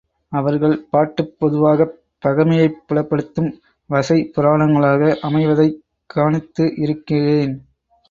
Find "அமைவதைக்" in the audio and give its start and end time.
5.23-5.81